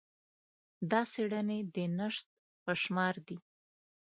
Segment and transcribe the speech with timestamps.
[0.91, 2.25] دا څېړنې د نشت
[2.63, 3.37] په شمار دي.